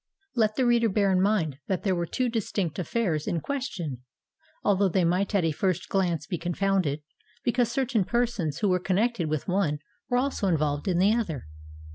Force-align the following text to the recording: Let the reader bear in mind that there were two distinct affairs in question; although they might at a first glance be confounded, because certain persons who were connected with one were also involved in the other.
Let 0.33 0.55
the 0.55 0.65
reader 0.65 0.89
bear 0.89 1.11
in 1.11 1.21
mind 1.21 1.59
that 1.67 1.83
there 1.83 1.93
were 1.93 2.07
two 2.07 2.27
distinct 2.27 2.79
affairs 2.79 3.27
in 3.27 3.39
question; 3.39 3.99
although 4.63 4.89
they 4.89 5.03
might 5.05 5.35
at 5.35 5.45
a 5.45 5.51
first 5.51 5.89
glance 5.89 6.25
be 6.25 6.39
confounded, 6.39 7.03
because 7.43 7.71
certain 7.71 8.03
persons 8.03 8.57
who 8.61 8.69
were 8.69 8.79
connected 8.79 9.29
with 9.29 9.47
one 9.47 9.77
were 10.09 10.17
also 10.17 10.47
involved 10.47 10.87
in 10.87 10.97
the 10.97 11.13
other. 11.13 11.45